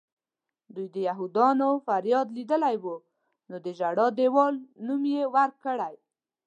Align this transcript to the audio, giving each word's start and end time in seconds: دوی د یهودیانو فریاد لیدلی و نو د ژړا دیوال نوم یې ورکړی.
دوی 0.73 0.87
د 0.95 0.97
یهودیانو 1.07 1.69
فریاد 1.85 2.27
لیدلی 2.37 2.77
و 2.83 2.85
نو 3.49 3.57
د 3.65 3.67
ژړا 3.79 4.07
دیوال 4.19 4.55
نوم 4.85 5.03
یې 5.13 5.23
ورکړی. 5.35 5.95